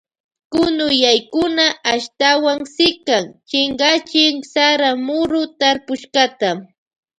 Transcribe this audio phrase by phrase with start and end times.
[0.51, 6.49] Kunuyaykuna ashtawan sikan chinkachin sara muru tarpushkata.